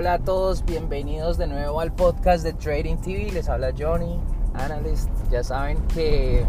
[0.00, 3.32] Hola a todos, bienvenidos de nuevo al podcast de Trading TV.
[3.32, 4.18] Les habla Johnny,
[4.54, 5.10] analyst.
[5.30, 6.42] Ya saben que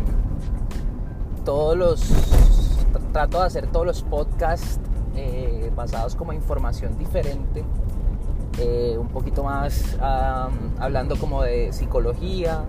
[1.43, 2.01] todos los
[3.11, 4.79] trato de hacer todos los podcasts
[5.17, 7.65] eh, basados como información diferente,
[8.57, 9.97] eh, un poquito más
[10.79, 12.63] hablando como de psicología,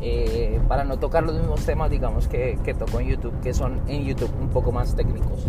[0.00, 3.80] eh, para no tocar los mismos temas, digamos, que, que toco en YouTube, que son
[3.86, 5.44] en YouTube un poco más técnicos.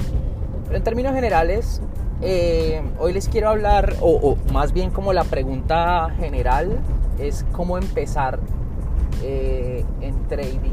[0.65, 1.81] Pero en términos generales,
[2.25, 6.79] eh, hoy les quiero hablar, o, más bien como la pregunta general
[7.19, 8.39] es cómo empezar
[9.21, 10.71] eh, en trading.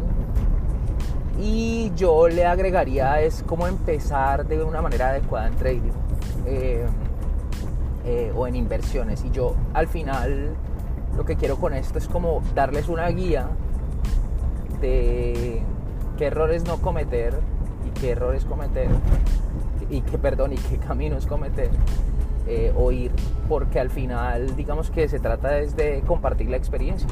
[1.40, 5.92] Y yo le agregaría es cómo empezar de una manera adecuada en trading
[6.46, 6.86] eh,
[8.36, 9.24] o en inversiones.
[9.24, 10.54] Y yo al final
[11.16, 13.48] lo que quiero con esto es como darles una guía
[14.80, 15.62] de
[16.16, 17.40] qué errores no cometer
[17.86, 18.88] y qué errores cometer
[19.90, 21.70] y que, perdón, y qué caminos cometer
[22.46, 23.12] eh, o ir,
[23.48, 27.08] porque al final, digamos que se trata de compartir la experiencia.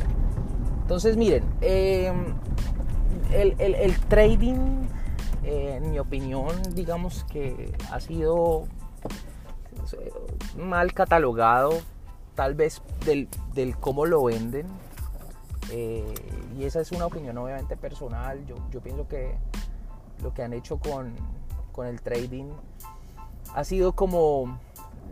[0.82, 2.34] Entonces, miren, em,
[3.32, 4.86] el, trading,
[5.44, 8.64] eh, en mi opinión, digamos que ha sido
[10.56, 11.72] mal catalogado,
[12.34, 14.66] tal vez del, cómo lo venden.
[15.70, 16.14] Eh,
[16.56, 18.44] y esa es una opinión obviamente personal.
[18.46, 19.34] Yo, yo pienso que
[20.22, 21.14] lo que han hecho con,
[21.78, 22.46] con el trading
[23.54, 24.58] ha sido como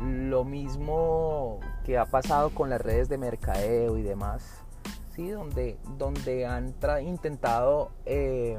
[0.00, 4.42] lo mismo que ha pasado con las redes de mercadeo y demás,
[5.14, 5.28] ¿sí?
[5.28, 8.58] donde, donde han intentado eh,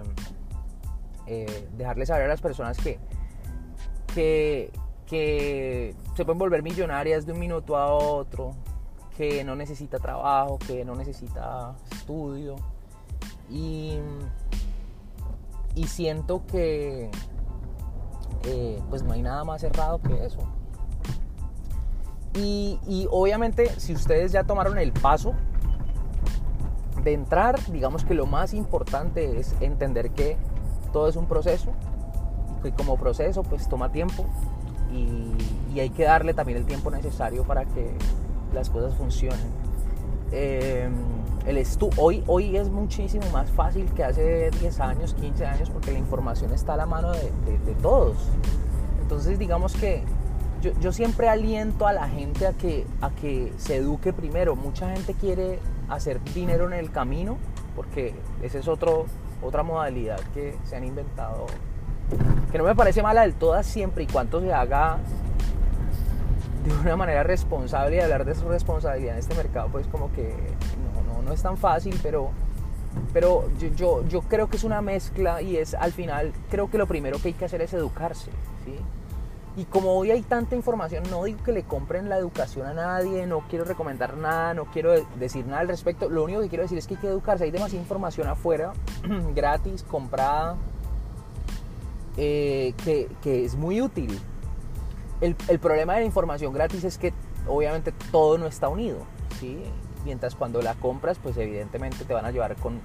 [1.25, 2.97] eh, dejarles saber a las personas que,
[4.15, 4.71] que,
[5.05, 8.55] que se pueden volver millonarias de un minuto a otro,
[9.17, 12.55] que no necesita trabajo, que no necesita estudio.
[13.49, 13.99] Y,
[15.75, 17.11] y siento que,
[18.45, 20.39] eh, pues no hay nada más cerrado que eso.
[22.39, 25.33] Y, obviamente si ustedes ya tomaron el paso
[27.03, 30.37] de entrar, digamos que lo más importante es entender que
[30.93, 31.71] todo es un proceso
[32.59, 34.25] y que como proceso pues toma tiempo
[34.93, 35.33] y,
[35.79, 37.91] hay que darle también el tiempo necesario para que
[38.51, 39.45] las cosas funcionen.
[40.31, 40.89] Eh,
[41.47, 41.65] el
[41.95, 46.53] hoy, hoy es muchísimo más fácil que hace 10 años, 15 años, porque la información
[46.53, 48.17] está a la mano de, todos.
[49.01, 50.03] Entonces, digamos que
[50.81, 54.57] yo, siempre aliento a la gente a que, a que se eduque primero.
[54.57, 57.37] Mucha gente quiere hacer dinero en el camino,
[57.77, 59.05] porque esa es otro,
[59.41, 61.45] otra modalidad que se han inventado,
[62.51, 64.97] que no me parece mala del todo siempre y cuando se haga
[66.67, 70.33] de una manera responsable y hablar de su responsabilidad en este mercado, pues como que
[71.27, 72.31] no es tan fácil, pero,
[73.13, 76.87] pero yo, yo, creo que es una mezcla y es al final, creo que lo
[76.87, 78.31] primero que hay que hacer es educarse.
[79.57, 83.25] Y como hoy hay tanta información, no digo que le compren la educación a nadie,
[83.25, 86.09] no quiero recomendar nada, no quiero decir nada al respecto.
[86.09, 87.43] Lo único que quiero decir es que hay que educarse.
[87.43, 88.73] Hay demasiada información afuera,
[89.35, 90.57] gratis, comprada,
[92.17, 94.19] eh, que, que, es muy útil.
[95.21, 97.13] El, el, problema de la información gratis es que
[97.47, 98.99] obviamente todo no está unido.
[99.39, 99.63] ¿sí?
[100.07, 102.79] mientras cuando la compras, pues evidentemente te van a llevar con,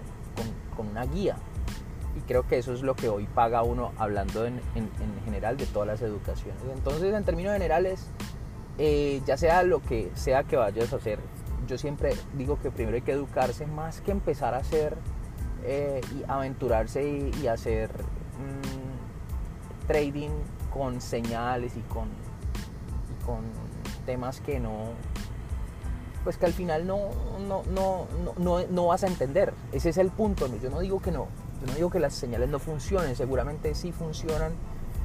[0.77, 1.37] con, una guía.
[2.17, 4.91] Y creo que eso es lo que hoy paga uno hablando en, en,
[5.25, 6.61] general de todas las educaciones.
[6.75, 8.09] Entonces, en términos generales,
[8.79, 11.21] eh, ya sea lo que sea que vayas a hacer,
[11.69, 14.97] yo siempre digo que primero hay que educarse más que empezar a hacer
[15.63, 20.31] eh, y aventurarse y, hacer mm, trading
[20.75, 22.09] con señales y con,
[23.25, 23.41] con
[24.07, 24.91] temas que no,
[26.25, 27.11] pues que al final no,
[27.49, 28.07] no, no,
[28.39, 29.53] no, no vas a entender.
[29.73, 30.47] Ese es el punto.
[30.63, 31.29] Yo no digo que no,
[31.61, 34.53] yo no digo que las señales no funcionen, seguramente sí funcionan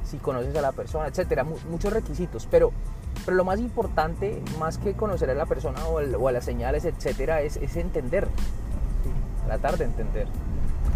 [0.04, 2.72] si conoces a la persona, etcétera, muchos requisitos, pero,
[3.24, 7.42] pero lo más importante, más que conocer a la persona o, a las señales, etcétera,
[7.42, 8.26] es, es entender,
[9.44, 10.26] tratar de entender.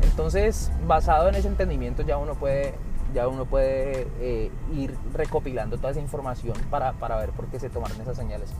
[0.02, 2.74] Entonces, basado en ese entendimiento, ya uno puede,
[3.12, 7.70] ya uno puede eh, ir recopilando toda esa información para, para ver por qué se
[7.70, 8.50] tomaron esas señales.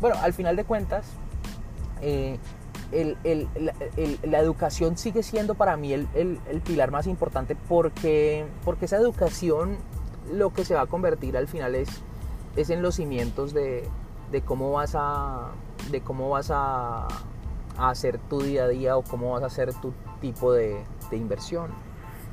[0.00, 1.06] Bueno, al final de cuentas,
[2.00, 2.38] eh,
[4.24, 6.06] la, educación sigue siendo para mí el,
[6.64, 9.76] pilar más importante porque, porque esa educación
[10.32, 11.88] lo que se va a convertir al final es,
[12.56, 13.88] es en los cimientos de,
[14.44, 15.50] cómo vas a
[15.90, 17.06] de cómo vas a,
[17.78, 21.70] hacer tu día a día o cómo vas a hacer tu tipo de, inversión.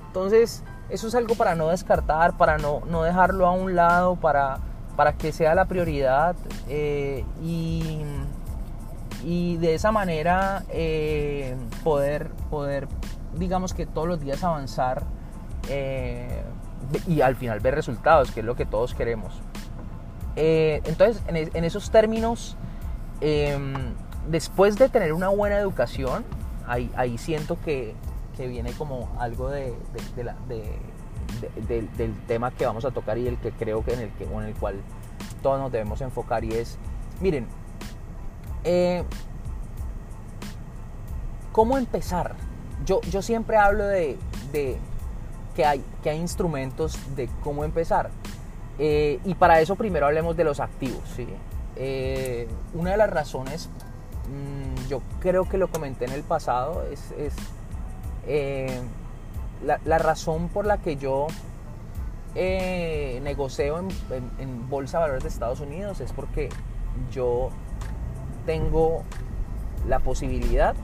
[0.07, 4.59] Entonces, eso es algo para no descartar, para no, no dejarlo a un lado, para,
[4.95, 6.35] para que sea la prioridad
[6.69, 8.01] eh, y,
[9.23, 12.87] y, de esa manera eh, poder, poder,
[13.35, 15.03] digamos que todos los días avanzar
[15.69, 16.43] eh,
[17.05, 19.41] y al final ver resultados, que es lo que todos queremos.
[20.35, 22.55] entonces, en, esos términos,
[24.29, 26.23] después de tener una buena educación,
[26.65, 27.93] ahí, ahí siento que,
[28.37, 29.73] que, viene como algo de,
[31.97, 34.43] del tema que vamos a tocar y el que creo que en el, que, en
[34.43, 34.75] el cual
[35.41, 36.77] todos nos debemos enfocar y es,
[37.21, 37.47] miren,
[38.63, 39.03] eh,
[41.51, 42.35] ¿cómo empezar?
[42.85, 44.17] Yo, yo siempre hablo de,
[44.51, 44.77] de
[45.55, 48.11] que, hay, que hay instrumentos de cómo empezar.
[48.79, 51.01] Eh, y para eso primero hablemos de los activos.
[51.15, 51.27] ¿sí?
[51.75, 53.69] Eh, una de las razones,
[54.29, 57.33] mm, yo creo que lo comenté en el pasado, es, es
[58.27, 61.27] la, la, razón por la que yo
[62.35, 63.79] negocio
[64.39, 66.50] en, Bolsa Valores de Estados Unidos es porque
[67.12, 67.50] yo
[68.45, 69.03] tengo
[69.88, 70.75] la posibilidad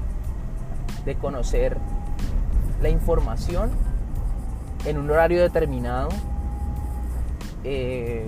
[1.05, 1.77] de conocer
[2.81, 3.71] la información
[4.85, 6.09] en un horario determinado
[7.63, 8.25] eh,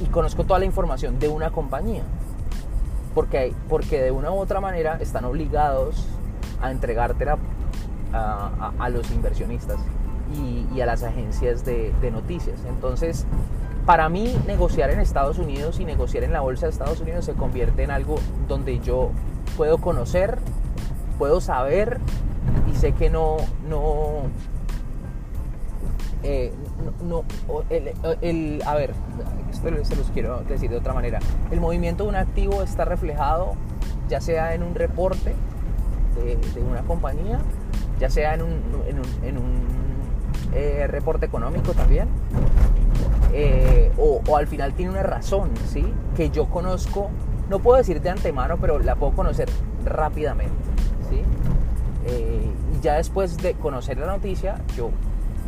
[0.00, 2.02] y, conozco toda la información de una compañía.
[3.14, 6.06] Porque, porque de una u otra manera están obligados
[6.62, 7.38] a entregártela
[8.12, 9.78] a, los inversionistas
[10.74, 12.60] y, a las agencias de, noticias.
[12.68, 13.26] Entonces,
[13.86, 17.34] para mí negociar en Estados Unidos y negociar en la bolsa de Estados Unidos se
[17.34, 18.16] convierte en algo
[18.48, 19.10] donde yo
[19.56, 20.38] puedo conocer,
[21.18, 21.98] puedo saber
[22.70, 23.38] y sé que no,
[23.68, 24.22] no,
[26.22, 26.52] eh,
[27.02, 27.24] no,
[28.20, 28.94] el, a ver,
[29.50, 31.18] esto se los quiero decir de otra manera.
[31.50, 33.56] El movimiento de un activo está reflejado
[34.08, 35.34] ya sea en un reporte
[36.14, 37.40] de, una compañía,
[37.98, 38.62] ya sea en un,
[39.22, 39.72] en un,
[40.54, 42.08] eh, reporte económico también,
[43.32, 45.92] eh, o, al final tiene una razón, ¿sí?
[46.16, 47.10] Que yo conozco,
[47.48, 49.48] no puedo decir de antemano, pero la puedo conocer
[49.84, 50.52] rápidamente,
[51.10, 51.22] ¿sí?
[52.04, 54.90] y ya después de conocer la noticia, yo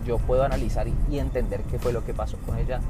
[0.05, 2.81] yo puedo analizar y, entender qué fue lo que pasó con ella.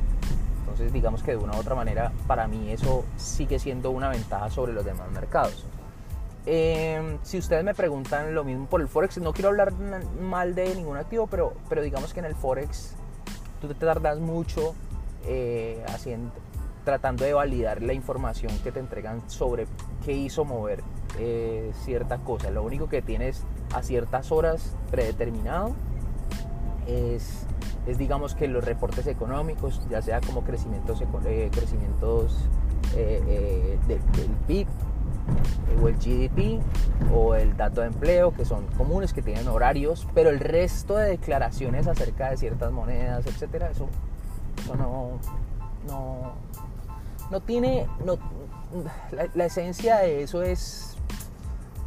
[0.61, 4.51] Entonces digamos que de una u otra manera para mí eso sigue siendo una ventaja
[4.51, 5.65] sobre los demás mercados.
[6.47, 10.75] Em, si ustedes me preguntan lo mismo por el Forex, no quiero hablar mal de
[10.75, 12.95] ningún activo, pero, pero digamos que en el Forex
[13.61, 14.75] tú te tardas mucho
[15.27, 16.33] eh, haciendo,
[16.85, 19.67] tratando de validar la información que te entregan sobre
[20.05, 20.83] qué hizo mover
[21.19, 22.51] eh, cierta cosa.
[22.51, 23.43] Lo único que tienes
[23.73, 25.75] a ciertas horas predeterminado
[26.87, 27.47] es,
[27.87, 31.01] es digamos que los reportes económicos, ya sea como crecimientos,
[32.97, 34.67] eh, eh, del PIB
[35.83, 36.63] o el GDP
[37.13, 41.11] o el dato de empleo, que son comunes, que tienen horarios, pero el resto de
[41.11, 43.89] declaraciones acerca de ciertas monedas, etcétera, eso,
[44.77, 45.19] no,
[45.87, 46.33] no,
[47.31, 48.19] no tiene, no,
[49.35, 50.95] la esencia de eso es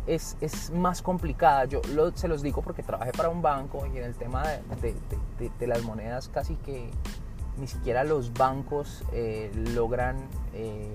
[0.08, 1.66] es, es más complicada.
[1.66, 1.82] Yo
[2.16, 4.44] se los digo porque trabajé para un banco y en el tema
[4.82, 4.96] de,
[5.60, 6.90] de, las monedas casi que
[7.58, 10.18] ni siquiera los bancos eh, logran...
[10.54, 10.94] Eh,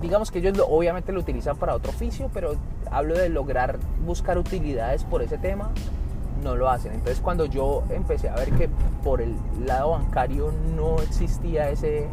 [0.00, 2.54] digamos que ellos obviamente lo utilizan para otro oficio, pero
[2.90, 5.70] hablo de lograr buscar utilidades por ese tema,
[6.42, 6.92] no lo hacen.
[6.92, 8.68] Entonces cuando yo empecé a ver que
[9.02, 12.08] por el lado bancario no existía ese,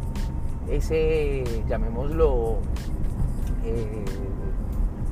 [0.69, 2.57] ese llamémoslo,
[3.65, 4.05] eh,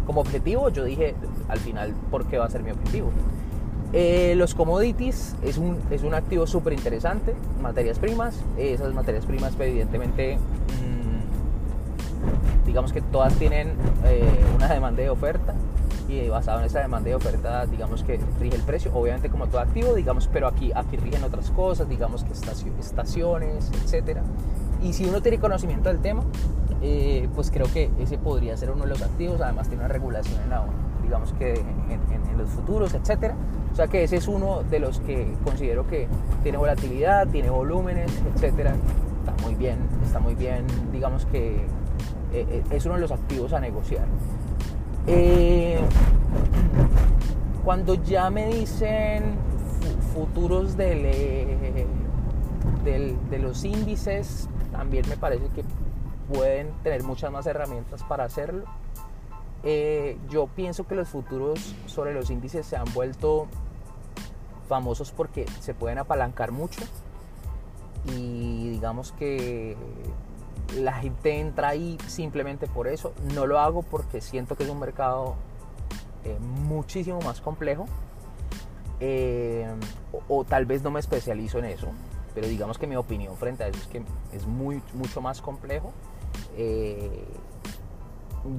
[0.05, 1.15] como objetivo, yo dije
[1.49, 3.11] al final, ¿por qué va a ser mi objetivo?
[3.91, 9.53] Eh, los commodities es un, es un activo súper interesante, materias primas, esas materias primas
[9.59, 10.37] evidentemente
[12.69, 13.73] digamos que todas tienen
[14.05, 14.23] eh,
[14.55, 15.55] una demanda de oferta
[16.07, 19.59] y basado en esa demanda de oferta digamos que rige el precio, obviamente como todo
[19.59, 24.21] activo, digamos, pero aquí, aquí rigen otras cosas, digamos que estaciones, etcétera.
[24.83, 26.23] Y si uno tiene conocimiento del tema,
[26.81, 29.41] eh, pues creo que ese podría ser uno de los activos.
[29.41, 30.63] Además tiene una regulación en la
[31.03, 33.35] digamos que en, los futuros, etcétera.
[33.71, 36.07] O sea que ese es uno de los que considero que
[36.43, 38.75] tiene volatilidad, tiene volúmenes, etcétera.
[39.19, 41.88] Está muy bien, está muy bien, digamos que eh, eh,
[42.31, 44.05] es uno de los activos a negociar.
[47.63, 49.35] cuando ya me dicen
[50.13, 51.87] futuros de
[53.41, 55.63] los índices, también me parece que
[56.31, 58.65] pueden tener muchas más herramientas para hacerlo.
[59.63, 63.47] Eh, yo pienso que los futuros sobre los índices se han vuelto
[64.69, 66.79] famosos porque se pueden apalancar mucho
[68.05, 69.75] y digamos que
[70.77, 73.13] la gente entra ahí simplemente por eso.
[73.33, 75.35] No lo hago porque siento que es un mercado
[76.25, 77.85] eh, muchísimo más complejo
[78.99, 79.65] eh,
[80.27, 81.87] o, tal vez no me especializo en eso,
[82.35, 85.93] pero digamos que mi opinión frente a eso es que es muy, mucho más complejo
[86.57, 87.23] eh,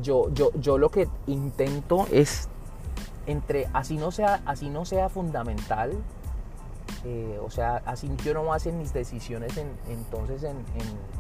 [0.01, 2.49] yo, yo, yo lo que intento es
[3.27, 5.93] entre así no sea, así no sea fundamental,
[7.43, 11.20] o sea, así yo no hago mis decisiones en, entonces en, en,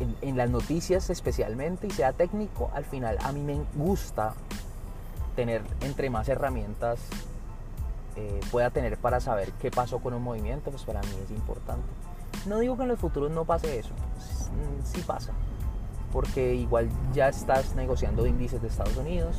[0.00, 4.34] en, en, las noticias especialmente y sea técnico, al final a mí me gusta
[5.34, 7.00] tener entre más herramientas
[8.18, 11.86] eh, pueda tener para saber qué pasó con un movimiento, pues para mí es importante.
[12.46, 13.92] No digo que en los futuros no pase eso,
[14.82, 15.32] sí pasa,
[16.12, 19.36] porque igual ya estás negociando índices de Estados Unidos,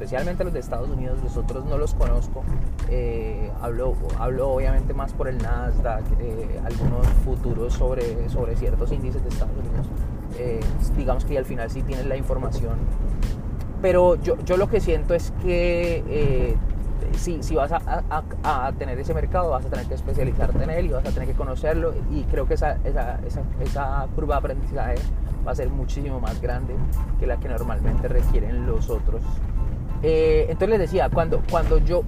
[0.00, 2.42] especialmente los de Estados Unidos, los otros no los conozco.
[2.88, 9.22] Eh, hablo, hablo obviamente más por el Nasdaq, eh, algunos futuros sobre, sobre ciertos índices
[9.22, 9.86] de Estados Unidos.
[10.38, 10.60] Eh,
[10.96, 12.78] digamos que al final sí tienes la información.
[13.82, 16.56] Pero yo, yo lo que siento es que
[17.18, 18.02] si, si, vas a,
[18.42, 21.28] a, tener ese mercado, vas a tener que especializarte en él y vas a tener
[21.28, 21.92] que conocerlo.
[22.10, 24.94] Y creo que esa, esa curva de aprendizaje
[25.46, 26.74] va a ser muchísimo más grande
[27.18, 29.22] que la que normalmente requieren los otros
[30.02, 32.02] eh, entonces les decía, cuando, cuando yo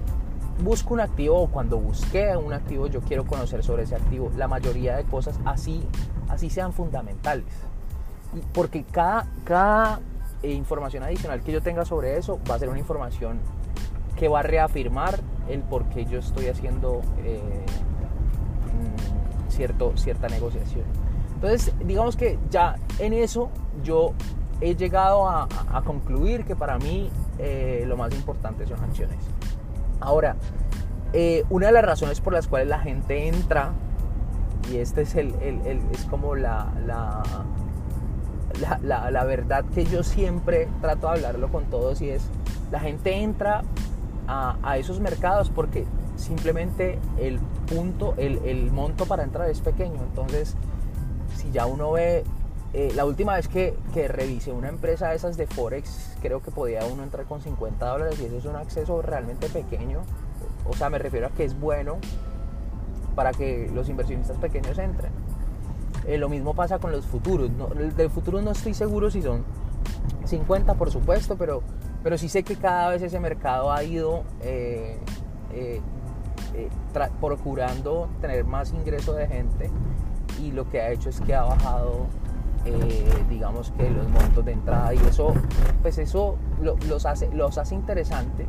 [0.63, 4.47] busco un activo o cuando busqué un activo, yo quiero conocer sobre ese activo la
[4.47, 5.83] mayoría de cosas así,
[6.29, 7.45] así sean fundamentales.
[8.51, 9.99] Porque cada, cada
[10.41, 13.39] eh, información adicional que yo tenga sobre eso va a ser una información
[14.15, 15.19] que va a reafirmar
[15.49, 17.41] el por qué yo estoy haciendo eh,
[18.67, 20.85] mm, cierto, cierta negociación.
[21.35, 23.49] Entonces, digamos que ya en eso
[23.83, 24.13] yo
[24.61, 25.47] he llegado a,
[25.85, 27.09] concluir que para mí
[27.39, 29.17] eh, lo más importante son acciones.
[29.99, 30.35] Ahora,
[31.13, 33.71] eh, una de las razones por las cuales la gente entra,
[34.71, 35.33] y este es, el,
[35.91, 37.23] es como la, la,
[38.81, 42.23] la, verdad que yo siempre trato de hablarlo con todos, y es,
[42.71, 43.63] la gente entra
[44.27, 45.85] a, esos mercados porque
[46.15, 49.99] simplemente el punto, el monto para entrar es pequeño.
[50.09, 50.55] Entonces,
[51.35, 52.23] si ya uno ve
[52.73, 56.49] eh, la última vez que, que, revisé una empresa de esas de Forex, creo que
[56.49, 60.01] podía uno entrar con 50 dólares y eso es un acceso realmente pequeño.
[60.67, 61.97] O sea, me refiero a que es bueno
[63.15, 65.11] para que los inversionistas pequeños entren.
[66.07, 67.51] Eh, lo mismo pasa con los futuros.
[67.95, 69.43] Del futuro no estoy seguro si son
[70.25, 71.61] 50, por supuesto, pero,
[72.01, 74.97] pero sí sé que cada vez ese mercado ha ido eh,
[77.21, 79.69] procurando tener más ingreso de gente
[80.41, 82.07] y lo que ha hecho es que ha bajado
[82.65, 85.33] eh, digamos que los montos de entrada y eso,
[85.81, 88.47] pues eso los, hace, los hace interesantes,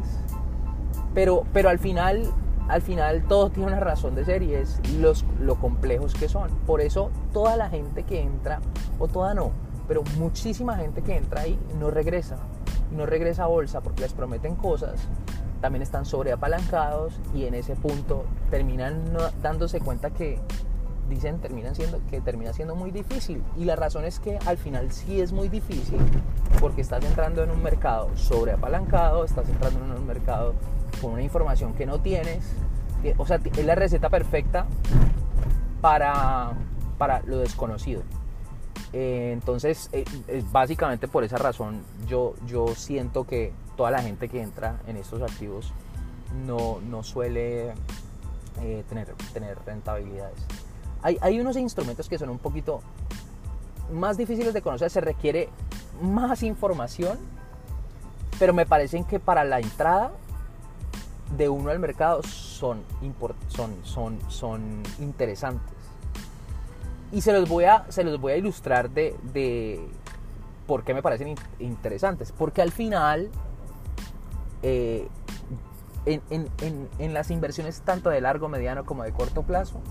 [1.14, 2.32] pero, pero al final
[2.68, 6.50] al final todo tiene una razón de ser y es los, lo complejos que son.
[6.66, 8.60] Por eso toda la gente que entra,
[8.98, 9.50] o toda no,
[9.86, 12.36] pero muchísima gente que entra ahí no regresa.
[12.90, 15.08] No regresa a bolsa porque les prometen cosas,
[15.60, 19.02] también están sobreapalancados y en ese punto terminan
[19.42, 20.38] dándose cuenta que
[21.08, 23.42] dicen terminan siendo, que termina siendo muy difícil.
[23.56, 25.98] Y la razón es que al final sí es muy difícil
[26.60, 30.54] porque estás entrando en un mercado sobreapalancado, estás entrando en un mercado
[31.00, 32.44] con una información que no tienes.
[33.18, 34.66] O sea, es la receta perfecta
[35.80, 36.52] para,
[36.96, 38.02] para lo desconocido.
[38.94, 44.28] Eh, entonces, eh, es básicamente por esa razón yo, yo siento que toda la gente
[44.28, 45.72] que entra en estos activos
[46.46, 47.74] no, no suele
[48.62, 50.38] eh, tener, tener rentabilidades.
[51.04, 52.80] Hay, unos instrumentos que son un poquito
[53.92, 55.50] más difíciles de conocer, se requiere
[56.00, 57.18] más información,
[58.38, 60.12] pero me parecen que para la entrada
[61.36, 62.82] de uno al mercado son,
[63.48, 65.76] son, son, son interesantes.
[67.12, 69.86] Y se los voy a, se los voy a ilustrar de, de
[70.66, 72.32] por qué me parecen interesantes.
[72.32, 73.28] Porque al final,
[74.62, 75.06] eh,
[76.06, 79.82] en, en, en, las inversiones tanto de largo, mediano como de corto plazo,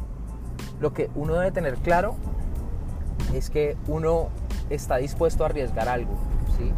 [0.80, 2.15] lo que uno debe tener claro
[3.34, 4.30] es que uno
[4.70, 6.13] está dispuesto a arriesgar algo,
[6.58, 6.72] ¿sí?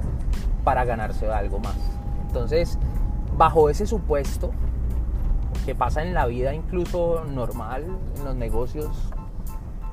[0.64, 1.78] Para ganarse algo más.
[2.28, 2.78] Entonces,
[3.38, 4.52] bajo ese supuesto,
[5.66, 7.86] que pasa en la vida incluso normal,
[8.18, 9.12] en los negocios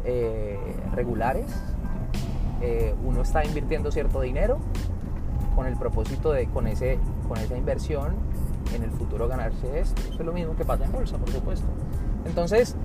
[0.04, 0.58] eh,
[0.94, 1.46] regulares,
[2.60, 4.58] eh, uno está invirtiendo cierto dinero
[5.56, 8.14] con el propósito de con, ese, con esa inversión
[8.74, 10.00] en el futuro ganarse esto.
[10.02, 11.66] Eso es lo mismo que pasa en bolsa, por supuesto.
[12.24, 12.76] Entonces,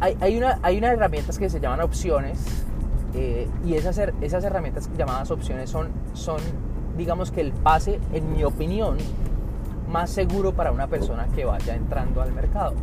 [0.00, 2.64] hay, una, hay unas herramientas que se llaman opciones
[3.14, 6.40] eh, y esas, esas herramientas llamadas opciones son, son,
[6.96, 8.96] digamos que el pase, en mi opinión,
[9.88, 12.74] más seguro para una persona que vaya entrando al mercado.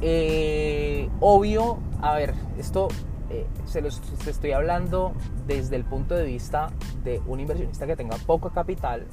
[0.00, 2.88] Eh, obvio, a ver, esto
[3.30, 5.12] eh, se los estoy hablando
[5.46, 6.70] desde el punto de vista
[7.02, 9.06] de un inversionista que tenga poco capital,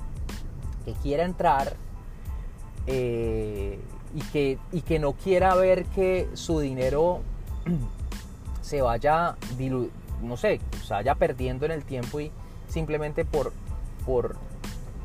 [0.86, 1.74] que quiera entrar
[4.16, 7.22] y que, y que no quiera ver que su dinero
[8.62, 9.36] se vaya,
[10.22, 12.32] no sé, se vaya perdiendo en el tiempo y
[12.68, 13.52] simplemente por,
[14.06, 14.38] por,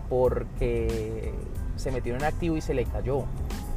[0.09, 1.35] porque
[1.77, 3.25] se metió en activo y se le cayó.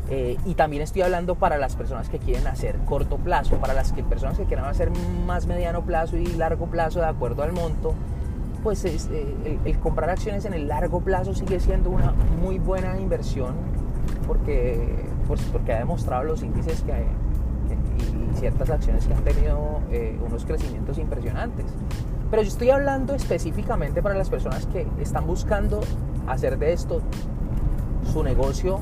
[0.10, 3.94] Eh, y también estoy hablando para las personas que quieren hacer corto plazo, para las
[3.94, 4.92] personas que quieran hacer
[5.26, 7.96] más mediano plazo y largo plazo de acuerdo al monto,
[8.62, 8.98] pues eh,
[9.66, 13.56] el, comprar acciones en el largo plazo sigue siendo una muy buena inversión
[14.28, 15.06] porque,
[15.52, 17.06] porque ha demostrado los índices que, hay,
[17.98, 21.66] y ciertas acciones que han tenido eh, unos crecimientos impresionantes.
[22.30, 25.82] Pero yo estoy hablando específicamente para las personas que están buscando
[26.28, 27.02] hacer de esto
[28.12, 28.80] su negocio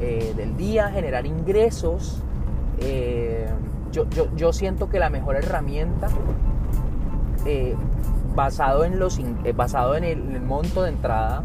[0.00, 2.22] eh, del día, generar ingresos.
[3.92, 6.08] yo, yo, yo, siento que la mejor herramienta
[8.34, 11.42] basado en, los, eh, basado en el, monto de entrada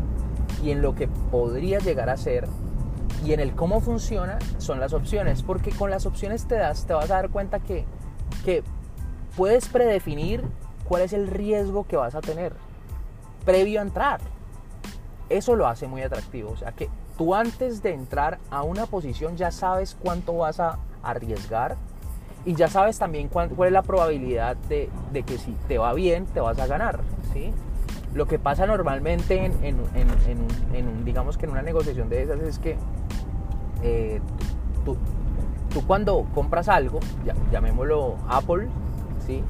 [0.63, 2.47] y en lo que podría llegar a ser
[3.23, 6.93] y en el cómo funciona son las opciones, porque con las opciones te, das, te
[6.93, 7.85] vas a dar cuenta que,
[8.43, 8.63] que
[9.35, 10.43] puedes predefinir
[10.87, 12.53] cuál es el riesgo que vas a tener
[13.45, 14.19] previo a entrar.
[15.29, 19.37] Eso lo hace muy atractivo, o sea que tú antes de entrar a una posición
[19.37, 21.77] ya sabes cuánto vas a arriesgar
[22.45, 24.89] y ya sabes también cuál, es la probabilidad de,
[25.25, 26.99] que si te va bien, te vas a ganar.
[27.33, 27.51] ¿sí?
[28.13, 32.77] Lo que pasa normalmente en, un, digamos que en una negociación de esas es que
[33.83, 34.21] eh,
[34.83, 34.97] tú,
[35.87, 36.99] cuando compras algo,
[37.51, 38.67] llamémoslo Apple,
[39.25, 39.43] ¿sí?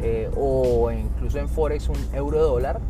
[0.00, 2.80] Eh, o incluso en Forex un euro dólar,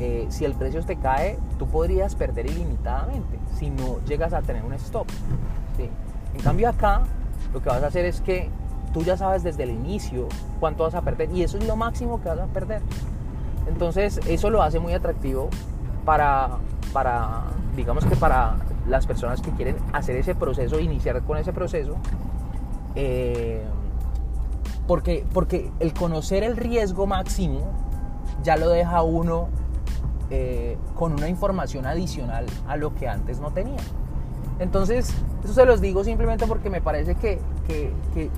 [0.00, 4.64] eh, si el precio te cae, tú podrías perder ilimitadamente si no llegas a tener
[4.64, 5.08] un stop.
[5.76, 5.90] ¿sí?
[6.34, 7.02] En cambio acá,
[7.52, 8.48] lo que vas a hacer es que
[8.92, 10.28] tú ya sabes desde el inicio
[10.60, 12.80] cuánto vas a perder y eso es lo máximo que vas a perder.
[13.68, 15.48] Entonces eso lo hace muy atractivo
[16.04, 16.58] para,
[16.92, 17.42] para
[17.76, 18.56] digamos que para
[18.88, 21.96] las personas que quieren hacer ese proceso, iniciar con ese proceso.
[22.94, 23.62] Eh,
[24.86, 27.60] porque, porque el conocer el riesgo máximo
[28.42, 29.48] ya lo deja uno
[30.30, 33.80] eh, con una información adicional a lo que antes no tenía.
[34.58, 35.14] Entonces,
[35.44, 37.38] eso se los digo simplemente porque me parece que,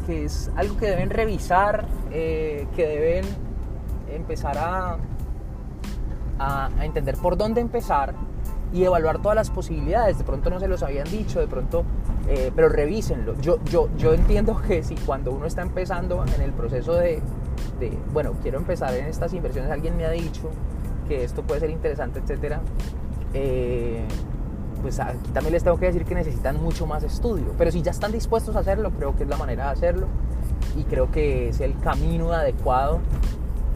[0.09, 3.25] es algo que deben revisar, eh, que deben
[4.13, 4.99] empezar a,
[6.39, 8.15] a, entender por dónde empezar
[8.73, 10.19] y evaluar todas las posibilidades.
[10.19, 11.85] De pronto no se los habían dicho, de pronto,
[12.29, 13.35] eh, pero revísenlo.
[13.41, 17.23] Yo, yo, yo entiendo que si cuando uno está empezando en el proceso de,
[18.13, 20.51] bueno, quiero empezar en estas inversiones, alguien me ha dicho
[21.09, 22.61] que esto puede ser interesante, etcétera.
[23.35, 24.05] Eh,
[24.81, 27.47] pues aquí también les tengo que decir que necesitan mucho más estudio.
[27.59, 30.07] Pero si ya están dispuestos a hacerlo, creo que es la manera de hacerlo
[30.77, 33.01] y creo que es el camino adecuado.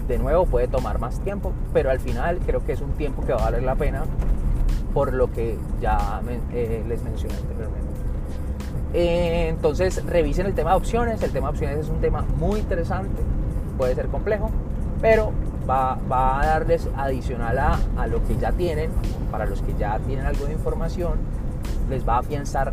[0.08, 3.32] De nuevo, puede tomar más tiempo, pero al final creo que es un tiempo que
[3.32, 4.04] va a valer la pena
[4.94, 7.84] por lo que ya eh, les mencioné anteriormente.
[8.94, 11.20] Eh, entonces, revisen el tema de opciones.
[11.22, 13.20] El tema de opciones es un tema muy interesante,
[13.76, 14.50] puede ser complejo,
[15.02, 15.32] pero
[15.68, 15.98] va,
[16.40, 18.90] a darles adicional a, lo que ya tienen,
[19.32, 21.14] para los que ya tienen algo de información,
[21.90, 22.72] les va a pensar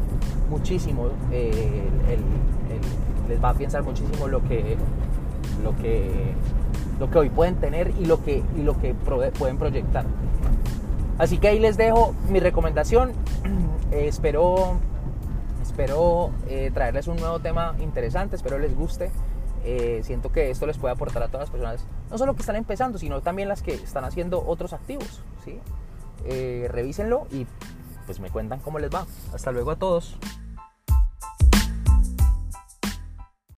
[0.49, 1.89] muchísimo, eh,
[3.27, 4.77] les va a pensar muchísimo lo que,
[5.63, 6.33] lo que,
[6.99, 10.05] lo que hoy pueden tener y lo que, y lo que pueden proyectar.
[11.21, 13.13] Así que ahí les dejo mi recomendación.
[13.91, 14.77] Eh, espero
[15.61, 19.11] espero eh, traerles un nuevo tema interesante, espero les guste.
[19.65, 22.55] Eh, siento que esto les puede aportar a todas las personas, no solo que están
[22.55, 25.21] empezando, sino también las que están haciendo otros activos.
[25.43, 25.59] ¿sí?
[26.69, 27.45] Revísenlo y
[28.05, 29.05] pues me cuentan cómo les va.
[29.33, 30.17] Hasta luego a todos.